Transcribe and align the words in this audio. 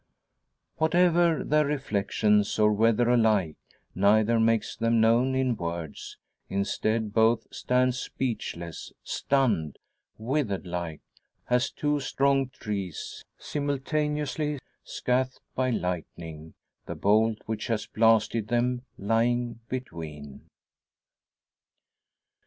Whatever 0.77 1.43
their 1.43 1.63
reflections, 1.67 2.57
or 2.57 2.73
whether 2.73 3.07
alike, 3.07 3.57
neither 3.93 4.39
makes 4.39 4.75
them 4.75 4.99
known 4.99 5.35
in 5.35 5.55
words. 5.55 6.17
Instead, 6.49 7.13
both 7.13 7.45
stand 7.53 7.93
speechless, 7.93 8.91
stunned 9.03 9.77
withered 10.17 10.65
like, 10.65 11.01
as 11.51 11.69
two 11.69 11.99
strong 11.99 12.49
trees 12.49 13.23
simultaneously 13.37 14.57
scathed 14.83 15.39
by 15.53 15.69
lightning 15.69 16.55
the 16.87 16.95
bolt 16.95 17.37
which 17.45 17.67
has 17.67 17.85
blasted 17.85 18.47
them 18.47 18.81
lying 18.97 19.59
between! 19.69 20.49